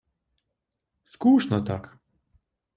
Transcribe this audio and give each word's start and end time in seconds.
Скучно 1.13 1.61
так 1.63 1.83